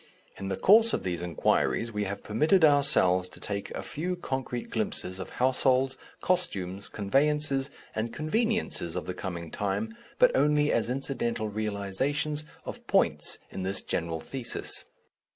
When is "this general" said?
13.61-14.19